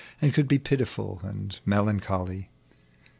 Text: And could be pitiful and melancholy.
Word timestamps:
And 0.19 0.33
could 0.33 0.47
be 0.47 0.57
pitiful 0.57 1.19
and 1.21 1.59
melancholy. 1.63 2.49